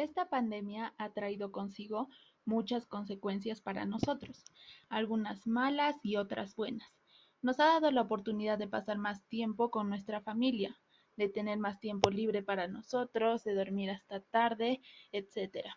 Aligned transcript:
Esta 0.00 0.30
pandemia 0.30 0.94
ha 0.96 1.10
traído 1.10 1.52
consigo 1.52 2.08
muchas 2.46 2.86
consecuencias 2.86 3.60
para 3.60 3.84
nosotros, 3.84 4.46
algunas 4.88 5.46
malas 5.46 5.94
y 6.02 6.16
otras 6.16 6.56
buenas. 6.56 6.88
Nos 7.42 7.60
ha 7.60 7.66
dado 7.66 7.90
la 7.90 8.00
oportunidad 8.00 8.56
de 8.56 8.66
pasar 8.66 8.96
más 8.96 9.22
tiempo 9.28 9.70
con 9.70 9.90
nuestra 9.90 10.22
familia, 10.22 10.74
de 11.18 11.28
tener 11.28 11.58
más 11.58 11.80
tiempo 11.80 12.08
libre 12.08 12.42
para 12.42 12.66
nosotros, 12.66 13.44
de 13.44 13.52
dormir 13.52 13.90
hasta 13.90 14.20
tarde, 14.20 14.80
etc. 15.12 15.68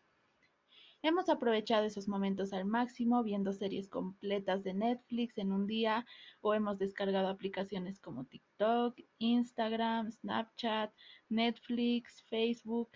Hemos 1.02 1.28
aprovechado 1.28 1.84
esos 1.84 2.08
momentos 2.08 2.54
al 2.54 2.64
máximo 2.64 3.24
viendo 3.24 3.52
series 3.52 3.90
completas 3.90 4.64
de 4.64 4.74
Netflix 4.74 5.38
en 5.38 5.52
un 5.52 5.68
día 5.68 6.06
o 6.40 6.54
hemos 6.54 6.80
descargado 6.80 7.28
aplicaciones 7.28 8.00
como 8.00 8.24
TikTok, 8.24 8.98
Instagram, 9.18 10.12
Snapchat, 10.12 10.94
Netflix, 11.28 12.24
Facebook, 12.30 12.90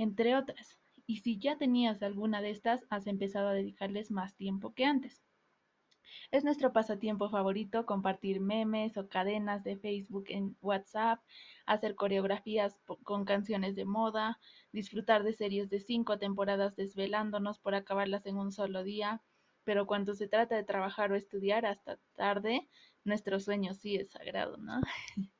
entre 0.00 0.34
otras. 0.34 0.78
Y 1.06 1.18
si 1.18 1.38
ya 1.38 1.58
tenías 1.58 2.02
alguna 2.02 2.40
de 2.40 2.50
estas, 2.50 2.86
has 2.88 3.06
empezado 3.06 3.48
a 3.48 3.52
dedicarles 3.52 4.10
más 4.10 4.34
tiempo 4.34 4.72
que 4.72 4.86
antes. 4.86 5.22
Es 6.30 6.42
nuestro 6.42 6.72
pasatiempo 6.72 7.28
favorito 7.28 7.84
compartir 7.84 8.40
memes 8.40 8.96
o 8.96 9.08
cadenas 9.08 9.62
de 9.62 9.76
Facebook 9.76 10.24
en 10.28 10.56
WhatsApp, 10.62 11.20
hacer 11.66 11.96
coreografías 11.96 12.80
con 13.04 13.26
canciones 13.26 13.76
de 13.76 13.84
moda, 13.84 14.40
disfrutar 14.72 15.22
de 15.22 15.34
series 15.34 15.68
de 15.68 15.80
cinco 15.80 16.18
temporadas 16.18 16.76
desvelándonos 16.76 17.58
por 17.58 17.74
acabarlas 17.74 18.24
en 18.24 18.38
un 18.38 18.52
solo 18.52 18.82
día, 18.82 19.22
pero 19.64 19.86
cuando 19.86 20.14
se 20.14 20.28
trata 20.28 20.56
de 20.56 20.64
trabajar 20.64 21.12
o 21.12 21.14
estudiar 21.14 21.66
hasta 21.66 21.98
tarde, 22.16 22.68
nuestro 23.04 23.40
sueño 23.40 23.74
sí 23.74 23.96
es 23.96 24.10
sagrado, 24.10 24.56
¿no? 24.56 24.80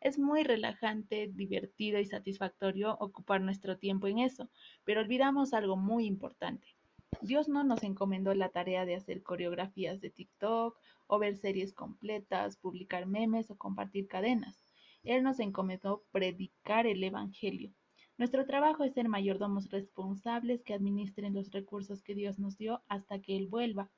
Es 0.00 0.16
muy 0.16 0.44
relajante, 0.44 1.28
divertido 1.32 1.98
y 1.98 2.06
satisfactorio 2.06 2.96
ocupar 3.00 3.40
nuestro 3.40 3.78
tiempo 3.78 4.06
en 4.06 4.20
eso, 4.20 4.48
pero 4.84 5.00
olvidamos 5.00 5.52
algo 5.54 5.76
muy 5.76 6.06
importante. 6.06 6.76
Dios 7.20 7.48
no 7.48 7.64
nos 7.64 7.82
encomendó 7.82 8.32
la 8.34 8.50
tarea 8.50 8.84
de 8.84 8.94
hacer 8.94 9.22
coreografías 9.22 10.00
de 10.00 10.10
TikTok 10.10 10.78
o 11.06 11.18
ver 11.18 11.36
series 11.36 11.72
completas, 11.72 12.56
publicar 12.56 13.06
memes 13.06 13.50
o 13.50 13.56
compartir 13.56 14.06
cadenas. 14.06 14.62
Él 15.02 15.22
nos 15.22 15.40
encomendó 15.40 16.04
predicar 16.12 16.86
el 16.86 17.02
Evangelio. 17.02 17.72
Nuestro 18.18 18.46
trabajo 18.46 18.84
es 18.84 18.94
ser 18.94 19.08
mayordomos 19.08 19.70
responsables 19.70 20.62
que 20.62 20.74
administren 20.74 21.34
los 21.34 21.50
recursos 21.50 22.02
que 22.02 22.14
Dios 22.14 22.38
nos 22.38 22.56
dio 22.56 22.82
hasta 22.88 23.20
que 23.20 23.36
Él 23.36 23.46
vuelva 23.46 23.90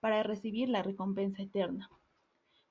para 0.00 0.22
recibir 0.22 0.68
la 0.68 0.82
recompensa 0.82 1.42
eterna. 1.42 1.90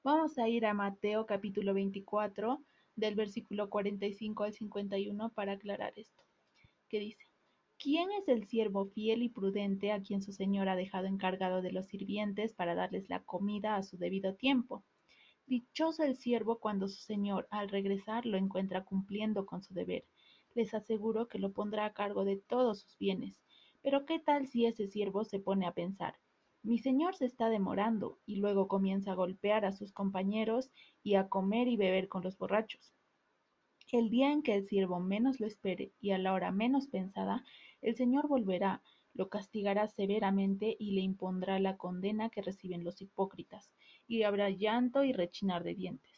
Vamos 0.05 0.37
a 0.37 0.47
ir 0.47 0.67
a 0.67 0.75
Mateo 0.75 1.25
capítulo 1.25 1.73
24 1.73 2.63
del 2.95 3.15
versículo 3.15 3.71
45 3.71 4.43
al 4.43 4.53
51 4.53 5.31
para 5.31 5.53
aclarar 5.53 5.93
esto. 5.95 6.21
¿Qué 6.89 6.99
dice? 6.99 7.25
¿Quién 7.79 8.11
es 8.11 8.27
el 8.27 8.45
siervo 8.47 8.85
fiel 8.85 9.23
y 9.23 9.29
prudente 9.29 9.91
a 9.91 10.03
quien 10.03 10.21
su 10.21 10.31
señor 10.31 10.69
ha 10.69 10.75
dejado 10.75 11.07
encargado 11.07 11.63
de 11.63 11.71
los 11.71 11.87
sirvientes 11.87 12.53
para 12.53 12.75
darles 12.75 13.09
la 13.09 13.23
comida 13.23 13.77
a 13.77 13.81
su 13.81 13.97
debido 13.97 14.35
tiempo? 14.35 14.85
Dichoso 15.47 16.03
el 16.03 16.17
siervo 16.17 16.59
cuando 16.59 16.87
su 16.87 17.01
señor 17.01 17.47
al 17.49 17.69
regresar 17.69 18.27
lo 18.27 18.37
encuentra 18.37 18.85
cumpliendo 18.85 19.47
con 19.47 19.63
su 19.63 19.73
deber. 19.73 20.05
Les 20.53 20.75
aseguro 20.75 21.27
que 21.27 21.39
lo 21.39 21.51
pondrá 21.51 21.85
a 21.85 21.93
cargo 21.93 22.25
de 22.25 22.37
todos 22.37 22.81
sus 22.81 22.95
bienes. 22.99 23.41
Pero 23.81 24.05
¿qué 24.05 24.19
tal 24.19 24.45
si 24.45 24.67
ese 24.67 24.87
siervo 24.87 25.23
se 25.23 25.39
pone 25.39 25.65
a 25.65 25.73
pensar? 25.73 26.15
Mi 26.65 26.79
señor 26.79 27.15
se 27.15 27.25
está 27.25 27.49
demorando 27.49 28.17
y 28.25 28.37
luego 28.37 28.67
comienza 28.67 29.11
a 29.11 29.15
golpear 29.15 29.65
a 29.65 29.71
sus 29.71 29.91
compañeros 29.91 30.71
y 31.03 31.13
a 31.13 31.29
comer 31.29 31.67
y 31.67 31.77
beber 31.77 32.07
con 32.07 32.23
los 32.23 32.39
borrachos. 32.39 32.95
El 33.91 34.09
día 34.09 34.31
en 34.31 34.41
que 34.41 34.55
el 34.55 34.67
siervo 34.67 34.99
menos 34.99 35.39
lo 35.39 35.45
espere 35.45 35.93
y 36.01 36.09
a 36.09 36.17
la 36.17 36.33
hora 36.33 36.51
menos 36.51 36.87
pensada, 36.87 37.45
el 37.83 37.95
Señor 37.95 38.27
volverá, 38.27 38.81
lo 39.13 39.29
castigará 39.29 39.87
severamente 39.87 40.75
y 40.79 40.93
le 40.95 41.01
impondrá 41.01 41.59
la 41.59 41.77
condena 41.77 42.31
que 42.31 42.41
reciben 42.41 42.83
los 42.83 42.99
hipócritas 42.99 43.71
y 44.07 44.23
habrá 44.23 44.49
llanto 44.49 45.03
y 45.03 45.13
rechinar 45.13 45.63
de 45.63 45.75
dientes. 45.75 46.14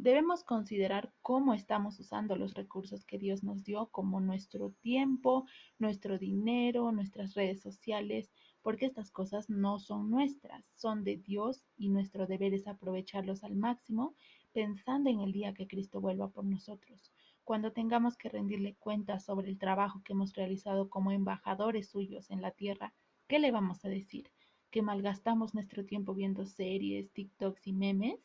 Debemos 0.00 0.44
considerar 0.44 1.12
cómo 1.22 1.54
estamos 1.54 1.98
usando 1.98 2.36
los 2.36 2.54
recursos 2.54 3.04
que 3.04 3.18
Dios 3.18 3.42
nos 3.42 3.64
dio, 3.64 3.88
como 3.88 4.20
nuestro 4.20 4.70
tiempo, 4.70 5.44
nuestro 5.80 6.18
dinero, 6.18 6.92
nuestras 6.92 7.34
redes 7.34 7.60
sociales, 7.60 8.30
porque 8.62 8.86
estas 8.86 9.10
cosas 9.10 9.50
no 9.50 9.80
son 9.80 10.08
nuestras, 10.08 10.64
son 10.76 11.02
de 11.02 11.16
Dios 11.16 11.64
y 11.76 11.88
nuestro 11.88 12.28
deber 12.28 12.54
es 12.54 12.68
aprovecharlos 12.68 13.42
al 13.42 13.56
máximo 13.56 14.14
pensando 14.52 15.10
en 15.10 15.18
el 15.18 15.32
día 15.32 15.52
que 15.52 15.66
Cristo 15.66 16.00
vuelva 16.00 16.28
por 16.28 16.44
nosotros, 16.44 17.12
cuando 17.42 17.72
tengamos 17.72 18.16
que 18.16 18.28
rendirle 18.28 18.76
cuentas 18.76 19.24
sobre 19.24 19.48
el 19.48 19.58
trabajo 19.58 20.02
que 20.04 20.12
hemos 20.12 20.32
realizado 20.32 20.88
como 20.90 21.10
embajadores 21.10 21.88
suyos 21.88 22.30
en 22.30 22.40
la 22.40 22.52
tierra, 22.52 22.94
¿qué 23.26 23.40
le 23.40 23.50
vamos 23.50 23.84
a 23.84 23.88
decir? 23.88 24.30
que 24.70 24.80
malgastamos 24.80 25.54
nuestro 25.54 25.84
tiempo 25.84 26.14
viendo 26.14 26.46
series, 26.46 27.10
TikToks 27.12 27.66
y 27.66 27.72
memes? 27.72 28.20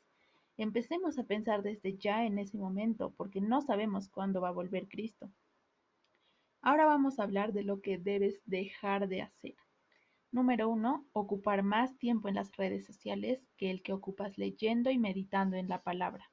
Empecemos 0.57 1.17
a 1.17 1.23
pensar 1.23 1.63
desde 1.63 1.97
ya 1.97 2.25
en 2.25 2.37
ese 2.37 2.57
momento, 2.57 3.13
porque 3.17 3.41
no 3.41 3.61
sabemos 3.61 4.09
cuándo 4.09 4.41
va 4.41 4.49
a 4.49 4.53
volver 4.53 4.87
Cristo. 4.87 5.31
Ahora 6.61 6.85
vamos 6.85 7.19
a 7.19 7.23
hablar 7.23 7.53
de 7.53 7.63
lo 7.63 7.81
que 7.81 7.97
debes 7.97 8.41
dejar 8.45 9.07
de 9.07 9.23
hacer. 9.23 9.55
Número 10.31 10.69
uno, 10.69 11.05
ocupar 11.11 11.61
más 11.61 11.97
tiempo 11.97 12.27
en 12.27 12.35
las 12.35 12.55
redes 12.55 12.85
sociales 12.85 13.45
que 13.57 13.69
el 13.69 13.83
que 13.83 13.93
ocupas 13.93 14.37
leyendo 14.37 14.89
y 14.89 14.97
meditando 14.97 15.57
en 15.57 15.67
la 15.67 15.81
palabra. 15.81 16.31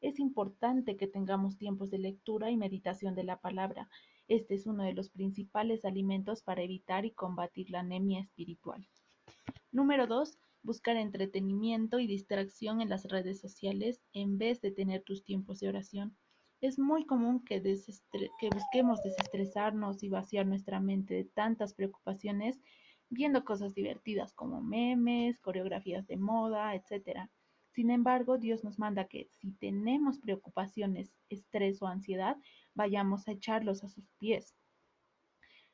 Es 0.00 0.18
importante 0.18 0.96
que 0.96 1.06
tengamos 1.06 1.56
tiempos 1.58 1.90
de 1.90 1.98
lectura 1.98 2.50
y 2.50 2.56
meditación 2.56 3.14
de 3.14 3.24
la 3.24 3.40
palabra. 3.40 3.88
Este 4.28 4.54
es 4.54 4.66
uno 4.66 4.82
de 4.82 4.94
los 4.94 5.10
principales 5.10 5.84
alimentos 5.84 6.42
para 6.42 6.62
evitar 6.62 7.04
y 7.04 7.12
combatir 7.12 7.70
la 7.70 7.80
anemia 7.80 8.20
espiritual. 8.20 8.88
Número 9.72 10.06
2. 10.06 10.38
Buscar 10.62 10.96
entretenimiento 10.96 11.98
y 11.98 12.06
distracción 12.06 12.80
en 12.80 12.88
las 12.88 13.04
redes 13.04 13.40
sociales 13.40 14.00
en 14.12 14.38
vez 14.38 14.60
de 14.60 14.70
tener 14.70 15.02
tus 15.02 15.24
tiempos 15.24 15.60
de 15.60 15.68
oración. 15.68 16.16
Es 16.60 16.78
muy 16.78 17.06
común 17.06 17.44
que, 17.44 17.62
que 17.62 18.50
busquemos 18.50 19.02
desestresarnos 19.02 20.02
y 20.02 20.08
vaciar 20.08 20.46
nuestra 20.46 20.80
mente 20.80 21.14
de 21.14 21.24
tantas 21.24 21.72
preocupaciones 21.74 22.60
viendo 23.08 23.44
cosas 23.44 23.74
divertidas 23.74 24.32
como 24.34 24.60
memes, 24.60 25.40
coreografías 25.40 26.06
de 26.06 26.16
moda, 26.16 26.74
etc. 26.74 27.28
Sin 27.72 27.90
embargo, 27.90 28.38
Dios 28.38 28.62
nos 28.62 28.78
manda 28.78 29.08
que 29.08 29.28
si 29.40 29.52
tenemos 29.52 30.18
preocupaciones, 30.18 31.12
estrés 31.28 31.80
o 31.82 31.86
ansiedad, 31.86 32.36
vayamos 32.74 33.26
a 33.26 33.32
echarlos 33.32 33.82
a 33.82 33.88
sus 33.88 34.10
pies 34.18 34.54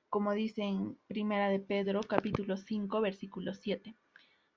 como 0.09 0.33
dice 0.33 0.63
en 0.63 0.97
Primera 1.09 1.49
de 1.49 1.61
Pedro, 1.61 2.01
capítulo 2.01 2.57
5, 2.57 3.01
versículo 3.01 3.55
7, 3.55 3.95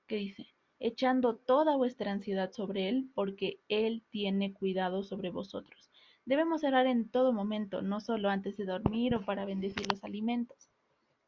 que 0.09 0.17
dice, 0.17 0.47
echando 0.79 1.37
toda 1.37 1.77
vuestra 1.77 2.11
ansiedad 2.11 2.51
sobre 2.51 2.89
Él, 2.89 3.09
porque 3.13 3.61
Él 3.69 4.03
tiene 4.09 4.53
cuidado 4.53 5.03
sobre 5.03 5.29
vosotros. 5.29 5.89
Debemos 6.25 6.63
orar 6.63 6.87
en 6.87 7.07
todo 7.09 7.31
momento, 7.31 7.81
no 7.81 8.01
solo 8.01 8.29
antes 8.29 8.57
de 8.57 8.65
dormir 8.65 9.15
o 9.15 9.23
para 9.23 9.45
bendecir 9.45 9.89
los 9.89 10.03
alimentos. 10.03 10.69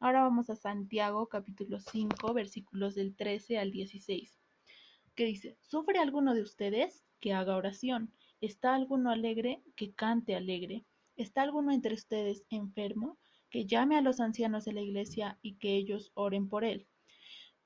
Ahora 0.00 0.22
vamos 0.22 0.50
a 0.50 0.56
Santiago, 0.56 1.28
capítulo 1.28 1.78
5, 1.80 2.34
versículos 2.34 2.96
del 2.96 3.14
13 3.14 3.58
al 3.58 3.70
16, 3.70 4.38
que 5.14 5.26
dice, 5.26 5.56
¿sufre 5.60 6.00
alguno 6.00 6.34
de 6.34 6.42
ustedes? 6.42 7.04
Que 7.20 7.32
haga 7.32 7.56
oración. 7.56 8.12
¿Está 8.40 8.74
alguno 8.74 9.10
alegre? 9.10 9.62
Que 9.76 9.92
cante 9.94 10.34
alegre. 10.34 10.84
¿Está 11.14 11.42
alguno 11.42 11.72
entre 11.72 11.94
ustedes 11.94 12.44
enfermo? 12.50 13.16
que 13.52 13.66
llame 13.66 13.98
a 13.98 14.00
los 14.00 14.18
ancianos 14.18 14.64
de 14.64 14.72
la 14.72 14.80
iglesia 14.80 15.38
y 15.42 15.56
que 15.56 15.76
ellos 15.76 16.10
oren 16.14 16.48
por 16.48 16.64
él, 16.64 16.88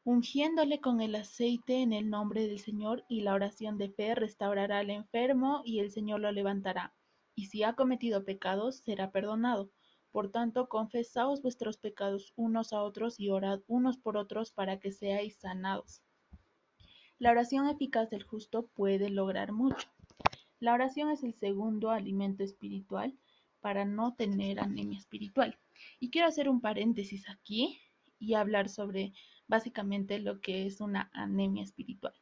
ungiéndole 0.07 0.81
con 0.81 1.01
el 1.01 1.17
aceite 1.17 1.83
en 1.83 1.93
el 1.93 2.09
nombre 2.11 2.47
del 2.47 2.61
Señor, 2.61 3.05
y 3.09 3.23
la 3.23 3.35
oración 3.35 3.77
de 3.77 3.91
fe 3.91 4.15
restaurará 4.15 4.79
al 4.79 4.91
enfermo 4.91 5.63
y 5.65 5.81
el 5.81 5.91
Señor 5.91 6.21
lo 6.21 6.31
levantará. 6.31 6.95
Y 7.35 7.47
si 7.47 7.65
ha 7.65 7.73
cometido 7.73 8.25
pecados, 8.25 8.77
será 8.77 9.11
perdonado. 9.11 9.69
Por 10.13 10.31
tanto, 10.31 10.69
confesaos 10.69 11.43
vuestros 11.43 11.77
pecados 11.79 12.33
unos 12.37 12.73
a 12.73 12.85
otros 12.85 13.19
y 13.19 13.31
orad 13.31 13.63
unos 13.67 13.99
por 13.99 14.17
otros 14.17 14.53
para 14.53 14.79
que 14.79 14.93
seáis 14.93 15.39
sanados. 15.41 16.03
La 17.19 17.33
oración 17.33 17.69
eficaz 17.69 18.09
del 18.09 18.23
justo 18.23 18.69
puede 18.77 19.11
lograr 19.11 19.51
mucho. 19.51 19.89
La 20.61 20.73
oración 20.73 21.11
es 21.11 21.25
el 21.25 21.35
segundo 21.35 21.91
alimento 21.91 22.45
espiritual 22.45 23.19
para 23.61 23.85
no 23.85 24.15
tener 24.15 24.61
anemia 24.61 24.99
espiritual. 24.99 25.59
Y 25.99 26.11
quiero 26.11 26.29
hacer 26.29 26.49
un 26.49 26.61
paréntesis 26.61 27.29
aquí 27.29 27.81
y 28.21 28.35
hablar 28.35 28.69
sobre 28.69 29.13
básicamente 29.49 30.19
lo 30.19 30.41
que 30.41 30.67
es 30.67 30.81
una 30.81 31.11
anemia 31.13 31.63
espiritual. 31.63 32.15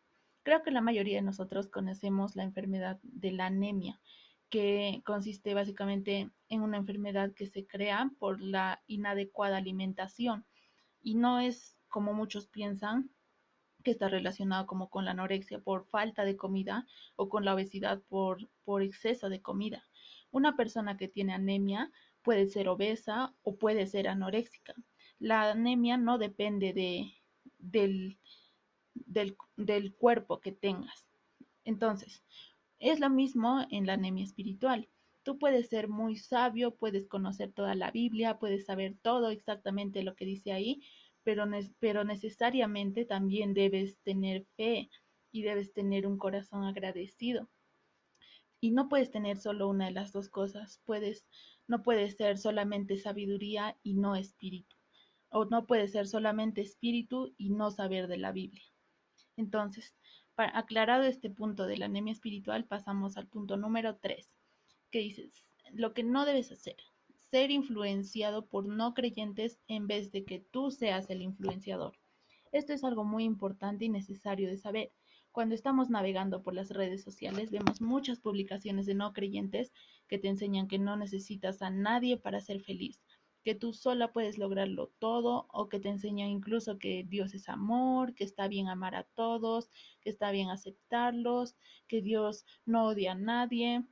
Creo 0.43 0.63
que 0.63 0.71
la 0.71 0.81
mayoría 0.81 1.17
de 1.17 1.23
nosotros 1.23 1.69
conocemos 1.69 2.37
la 2.37 2.43
enfermedad 2.43 2.99
de 3.03 3.33
la 3.33 3.47
anemia, 3.47 4.01
que 4.51 5.03
consiste 5.05 5.55
básicamente 5.55 6.31
en 6.49 6.61
una 6.61 6.77
enfermedad 6.77 7.33
que 7.35 7.47
se 7.47 7.67
crea 7.67 8.11
por 8.19 8.41
la 8.41 8.83
inadecuada 8.87 9.57
alimentación 9.57 10.47
y 11.03 11.15
no 11.17 11.41
es 11.41 11.77
como 11.89 12.13
muchos 12.13 12.47
piensan 12.47 13.11
que 13.83 13.91
está 13.91 14.09
relacionado 14.09 14.67
como 14.67 14.91
con 14.91 15.05
la 15.05 15.13
anorexia 15.13 15.61
por 15.61 15.87
falta 15.87 16.25
de 16.25 16.37
comida 16.37 16.87
o 17.17 17.29
con 17.29 17.45
la 17.45 17.55
obesidad 17.55 18.03
por, 18.09 18.49
por 18.65 18.83
exceso 18.83 19.29
de 19.29 19.43
comida. 19.43 19.85
Una 20.31 20.57
persona 20.57 20.97
que 20.97 21.09
tiene 21.09 21.35
anemia 21.35 21.91
puede 22.23 22.47
ser 22.47 22.69
obesa 22.69 23.35
o 23.43 23.57
puede 23.57 23.87
ser 23.87 24.09
anoréxica. 24.09 24.75
La 25.19 25.51
anemia 25.51 25.97
no 25.97 26.19
depende 26.19 26.73
de, 26.73 27.15
del, 27.59 28.19
del 29.57 29.95
cuerpo 29.95 30.41
que 30.41 30.53
tengas. 30.53 31.07
Entonces, 31.65 32.23
es 32.79 33.01
lo 33.01 33.09
mismo 33.09 33.67
en 33.71 33.87
la 33.87 33.95
anemia 33.95 34.25
espiritual. 34.25 34.89
Tú 35.23 35.39
puedes 35.39 35.69
ser 35.69 35.89
muy 35.89 36.17
sabio, 36.17 36.75
puedes 36.75 37.07
conocer 37.07 37.51
toda 37.53 37.75
la 37.75 37.91
Biblia, 37.91 38.39
puedes 38.39 38.67
saber 38.67 38.97
todo 39.01 39.31
exactamente 39.31 40.03
lo 40.03 40.15
que 40.15 40.27
dice 40.27 40.53
ahí, 40.53 40.83
pero, 41.23 41.47
pero 41.79 42.05
necesariamente 42.05 43.07
también 43.07 43.55
debes 43.55 43.99
tener 44.01 44.45
fe 44.57 44.91
y 45.33 45.43
debes 45.43 45.73
tener 45.73 46.07
un 46.07 46.19
corazón 46.19 46.65
agradecido. 46.65 47.49
Y 48.61 48.73
no 48.73 48.89
puedes 48.89 49.11
tener 49.11 49.39
solo 49.39 49.69
una 49.69 49.87
de 49.87 49.93
las 49.93 50.13
dos 50.13 50.29
cosas, 50.29 50.83
puedes, 50.85 51.27
no 51.67 51.83
puedes 51.83 52.17
ser 52.17 52.37
solamente 52.37 52.99
sabiduría 52.99 53.79
y 53.83 53.95
no 53.95 54.17
espíritu, 54.17 54.74
o 55.35 55.45
no 55.47 55.67
puedes 55.67 55.91
ser 55.91 56.07
solamente 56.07 56.61
espíritu 56.61 57.35
y 57.37 57.51
no 57.51 57.73
saber 57.73 58.07
de 58.07 58.19
la 58.19 58.31
Biblia. 58.31 58.63
Entonces, 59.37 59.97
para, 60.37 60.57
aclarado 60.57 61.03
este 61.03 61.29
punto 61.29 61.67
de 61.67 61.77
la 61.77 61.87
anemia 61.87 62.13
espiritual, 62.13 62.67
pasamos 62.67 63.17
al 63.17 63.27
punto 63.27 63.57
número 63.57 63.97
3, 63.97 64.31
que 64.93 65.01
dices, 65.01 65.45
lo 65.73 65.93
que 65.93 66.05
no 66.05 66.25
debes 66.25 66.53
hacer, 66.53 66.77
ser 67.31 67.51
influenciado 67.51 68.47
por 68.47 68.65
no 68.67 68.95
creyentes 68.95 69.59
en 69.67 69.89
vez 69.89 70.13
de 70.13 70.25
que 70.25 70.39
tú 70.39 70.71
seas 70.71 71.11
el 71.11 71.21
influenciador. 71.21 71.97
Esto 72.53 72.73
es 72.73 72.85
algo 72.85 73.03
muy 73.03 73.25
importante 73.25 73.87
y 73.87 73.89
necesario 73.89 74.49
de 74.49 74.57
saber. 74.57 74.93
Cuando 75.33 75.57
estamos 75.57 75.91
navegando 75.91 76.45
por 76.45 76.55
las 76.55 76.71
redes 76.71 77.03
sociales 77.03 77.51
vemos 77.51 77.81
muchas 77.81 78.21
publicaciones 78.21 78.87
de 78.87 78.95
no 78.95 79.13
creyentes 79.13 79.73
que 80.07 80.21
te 80.21 80.29
enseñan 80.29 80.69
que 80.69 80.79
no 80.79 80.97
necesitas 80.97 81.61
a 81.61 81.71
nadie 81.71 82.17
para 82.19 82.41
ser 82.41 82.61
feliz, 82.61 83.03
que 83.45 83.55
tú 83.55 83.75
sola 83.75 84.11
puedes 84.13 84.39
lograrlo 84.39 84.89
todo 84.99 85.47
o 85.53 85.69
que 85.69 85.79
te 85.79 85.91
enseñan 85.91 86.29
incluso 86.31 86.79
que 86.79 87.05
Dios 87.07 87.35
es 87.35 87.49
amor, 87.49 88.15
que 88.15 88.25
está 88.25 88.49
bien 88.49 88.69
amar 88.69 88.95
a 88.95 89.05
todos, 89.05 89.71
que 90.01 90.11
está 90.11 90.31
bien 90.31 90.49
aceptarlos, 90.49 91.55
que 91.87 92.01
Dios 92.01 92.47
no 92.65 92.87
odia 92.87 93.13
a 93.13 93.17
nadie, 93.17 93.85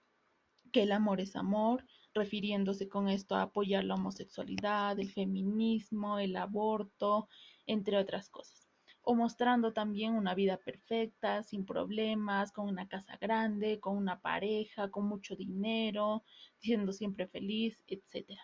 que 0.72 0.84
el 0.84 0.93
amor 0.93 1.20
es 1.20 1.37
amor, 1.37 1.84
refiriéndose 2.14 2.88
con 2.88 3.08
esto 3.08 3.34
a 3.34 3.43
apoyar 3.43 3.84
la 3.84 3.94
homosexualidad, 3.94 4.99
el 4.99 5.12
feminismo, 5.12 6.19
el 6.19 6.37
aborto, 6.37 7.28
entre 7.66 7.98
otras 7.98 8.31
cosas. 8.31 8.70
O 9.02 9.14
mostrando 9.14 9.72
también 9.72 10.14
una 10.14 10.34
vida 10.34 10.56
perfecta, 10.56 11.43
sin 11.43 11.66
problemas, 11.66 12.52
con 12.52 12.69
una 12.69 12.88
casa 12.88 13.19
grande, 13.20 13.81
con 13.81 13.96
una 13.96 14.20
pareja, 14.20 14.90
con 14.90 15.06
mucho 15.08 15.37
dinero, 15.37 16.25
siendo 16.58 16.93
siempre 16.93 17.26
feliz, 17.26 17.82
etc. 17.87 18.38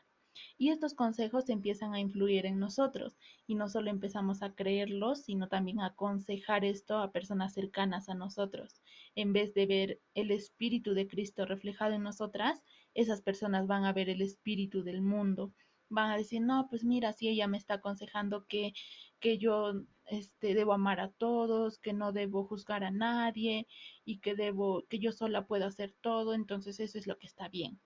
Y 0.57 0.71
estos 0.71 0.95
consejos 0.95 1.49
empiezan 1.49 1.95
a 1.95 2.01
influir 2.01 2.47
en 2.47 2.59
nosotros 2.59 3.17
y 3.47 3.55
no 3.55 3.69
solo 3.69 3.91
empezamos 3.91 4.43
a 4.43 4.55
creerlos, 4.55 5.23
sino 5.25 5.49
también 5.49 5.81
a 5.81 5.87
aconsejar 5.87 6.65
esto 6.65 6.99
a 6.99 7.13
personas 7.13 7.55
cercanas 7.55 8.09
a 8.09 8.15
nosotros. 8.15 8.81
En 9.15 9.33
vez 9.33 9.55
de 9.55 9.67
ver 9.67 10.01
el 10.15 10.31
Espíritu 10.31 10.95
de 10.95 11.09
Cristo 11.09 11.47
reflejado 11.47 11.95
en 11.95 12.03
nosotras, 12.03 12.63
esas 12.95 13.23
personas 13.23 13.67
van 13.67 13.85
a 13.85 13.93
ver 13.93 14.09
el 14.09 14.23
espíritu 14.23 14.83
del 14.83 15.03
mundo. 15.03 15.53
Van 15.89 16.11
a 16.11 16.17
decir, 16.17 16.43
no, 16.43 16.67
pues 16.69 16.85
mira, 16.85 17.13
si 17.13 17.29
ella 17.29 17.47
me 17.47 17.57
está 17.57 17.75
aconsejando 17.75 18.45
que, 18.47 18.75
que 19.21 19.39
yo 19.39 19.73
este, 20.07 20.55
debo 20.55 20.73
amar 20.73 21.01
a 21.01 21.11
todos, 21.11 21.79
que 21.79 21.93
no 21.93 22.13
debo 22.13 22.45
juzgar 22.45 22.85
a 22.85 22.91
nadie 22.91 23.67
y 24.05 24.19
que 24.19 24.35
debo, 24.35 24.85
que 24.89 24.99
yo 24.99 25.13
sola 25.13 25.47
puedo 25.47 25.67
hacer 25.67 25.95
todo, 26.01 26.35
entonces 26.35 26.81
eso 26.81 26.99
es 26.99 27.07
lo 27.07 27.19
que 27.19 27.27
está 27.27 27.49
bien. 27.49 27.81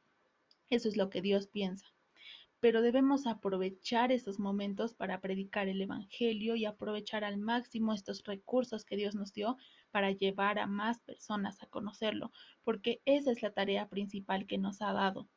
Eso 0.70 0.88
es 0.88 0.96
lo 0.96 1.10
que 1.10 1.20
Dios 1.20 1.46
piensa 1.46 1.86
pero 2.62 2.80
debemos 2.80 3.26
aprovechar 3.26 4.12
esos 4.12 4.38
momentos 4.38 4.94
para 4.94 5.20
predicar 5.20 5.66
el 5.66 5.82
Evangelio 5.82 6.54
y 6.54 6.64
aprovechar 6.64 7.24
al 7.24 7.36
máximo 7.36 7.92
estos 7.92 8.22
recursos 8.22 8.84
que 8.84 8.94
Dios 8.96 9.16
nos 9.16 9.32
dio 9.32 9.56
para 9.90 10.12
llevar 10.12 10.60
a 10.60 10.68
más 10.68 11.00
personas 11.00 11.60
a 11.60 11.66
conocerlo, 11.66 12.30
porque 12.62 13.02
esa 13.04 13.32
es 13.32 13.42
la 13.42 13.50
tarea 13.50 13.88
principal 13.88 14.46
que 14.46 14.58
nos 14.58 14.80
ha 14.80 14.92
dado. 14.92 15.28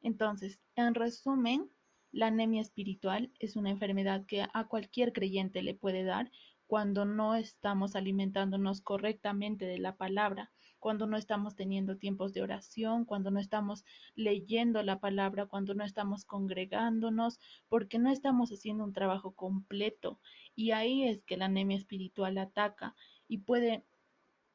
Entonces, 0.00 0.58
en 0.74 0.96
resumen, 0.96 1.70
la 2.10 2.26
anemia 2.26 2.62
espiritual 2.62 3.30
es 3.38 3.54
una 3.54 3.70
enfermedad 3.70 4.26
que 4.26 4.44
a 4.52 4.66
cualquier 4.66 5.12
creyente 5.12 5.62
le 5.62 5.76
puede 5.76 6.02
dar 6.02 6.32
cuando 6.66 7.04
no 7.04 7.36
estamos 7.36 7.94
alimentándonos 7.94 8.80
correctamente 8.80 9.66
de 9.66 9.78
la 9.78 9.94
palabra, 9.94 10.50
cuando 10.82 11.06
no 11.06 11.16
estamos 11.16 11.54
teniendo 11.54 11.96
tiempos 11.96 12.34
de 12.34 12.42
oración, 12.42 13.04
cuando 13.04 13.30
no 13.30 13.38
estamos 13.38 13.84
leyendo 14.16 14.82
la 14.82 14.98
palabra, 14.98 15.46
cuando 15.46 15.74
no 15.74 15.84
estamos 15.84 16.24
congregándonos, 16.24 17.38
porque 17.68 18.00
no 18.00 18.10
estamos 18.10 18.50
haciendo 18.50 18.82
un 18.82 18.92
trabajo 18.92 19.30
completo. 19.30 20.18
Y 20.56 20.72
ahí 20.72 21.04
es 21.04 21.22
que 21.22 21.36
la 21.36 21.44
anemia 21.44 21.76
espiritual 21.76 22.36
ataca 22.36 22.96
y 23.28 23.38
puede 23.38 23.84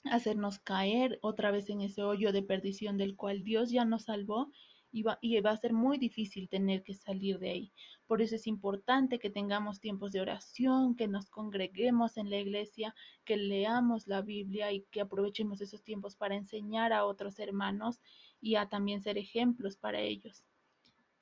hacernos 0.03 0.59
caer 0.59 1.17
otra 1.21 1.49
vez 1.49 1.69
en 1.69 1.79
ese 1.79 2.03
hoyo 2.03 2.33
de 2.33 2.43
perdición 2.43 2.97
del 2.97 3.15
cual 3.15 3.45
Dios 3.45 3.71
ya 3.71 3.85
nos 3.85 4.03
salvó 4.03 4.51
y 4.91 5.03
va, 5.03 5.17
y 5.21 5.39
va, 5.41 5.51
a 5.51 5.57
ser 5.57 5.73
muy 5.73 5.97
difícil 5.97 6.49
tener 6.49 6.83
que 6.83 6.93
salir 6.93 7.39
de 7.39 7.49
ahí. 7.49 7.73
Por 8.05 8.21
eso 8.21 8.35
es 8.35 8.47
importante 8.47 9.19
que 9.19 9.29
tengamos 9.29 9.79
tiempos 9.79 10.11
de 10.11 10.21
oración, 10.21 10.95
que 10.95 11.07
nos 11.07 11.29
congreguemos 11.29 12.17
en 12.17 12.29
la 12.29 12.37
iglesia, 12.37 12.95
que 13.25 13.37
leamos 13.37 14.07
la 14.07 14.21
Biblia 14.21 14.71
y 14.71 14.81
que 14.91 15.01
aprovechemos 15.01 15.61
esos 15.61 15.83
tiempos 15.83 16.15
para 16.15 16.35
enseñar 16.35 16.93
a 16.93 17.05
otros 17.05 17.39
hermanos 17.39 17.99
y 18.41 18.55
a 18.55 18.69
también 18.69 19.01
ser 19.01 19.17
ejemplos 19.17 19.77
para 19.77 20.01
ellos. 20.01 20.43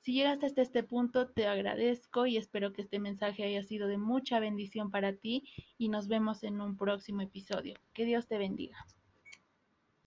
Si 0.06 0.12
llegaste 0.12 0.46
hasta 0.46 0.62
este 0.62 0.84
punto, 0.84 1.26
te 1.30 1.48
agradezco 1.48 2.26
y 2.26 2.36
espero 2.36 2.72
que 2.72 2.82
este 2.82 3.00
mensaje 3.00 3.42
haya 3.42 3.64
sido 3.64 3.88
de 3.88 3.98
mucha 3.98 4.38
bendición 4.38 4.92
para 4.92 5.16
ti 5.16 5.42
y 5.78 5.88
nos 5.88 6.06
vemos 6.06 6.44
en 6.44 6.60
un 6.60 6.76
próximo 6.76 7.22
episodio. 7.22 7.74
Que 7.92 8.04
Dios 8.04 8.28
te 8.28 8.38
bendiga. 8.38 8.76